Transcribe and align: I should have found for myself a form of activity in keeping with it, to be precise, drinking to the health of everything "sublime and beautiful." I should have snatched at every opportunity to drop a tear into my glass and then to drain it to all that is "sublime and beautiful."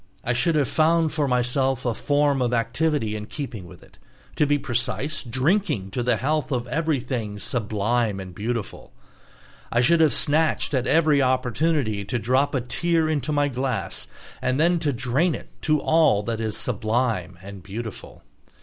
I 0.23 0.33
should 0.33 0.55
have 0.55 0.67
found 0.67 1.11
for 1.11 1.27
myself 1.27 1.85
a 1.85 1.93
form 1.93 2.41
of 2.41 2.55
activity 2.55 3.15
in 3.15 3.27
keeping 3.27 3.67
with 3.67 3.83
it, 3.83 3.99
to 4.35 4.47
be 4.47 4.57
precise, 4.57 5.21
drinking 5.23 5.91
to 5.91 6.01
the 6.01 6.17
health 6.17 6.51
of 6.51 6.67
everything 6.69 7.37
"sublime 7.37 8.19
and 8.19 8.33
beautiful." 8.33 8.93
I 9.71 9.81
should 9.81 10.01
have 10.01 10.11
snatched 10.11 10.73
at 10.73 10.87
every 10.87 11.21
opportunity 11.21 12.03
to 12.05 12.17
drop 12.17 12.55
a 12.55 12.61
tear 12.61 13.07
into 13.07 13.31
my 13.31 13.47
glass 13.47 14.07
and 14.41 14.59
then 14.59 14.79
to 14.79 14.91
drain 14.91 15.35
it 15.35 15.49
to 15.61 15.79
all 15.79 16.23
that 16.23 16.41
is 16.41 16.57
"sublime 16.57 17.37
and 17.39 17.61
beautiful." 17.61 18.23